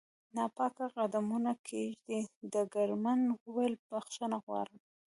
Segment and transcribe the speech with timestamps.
[0.35, 2.19] ناپاک قدمونه کېږدي،
[2.51, 4.79] ډګرمن وویل: بخښنه غواړم.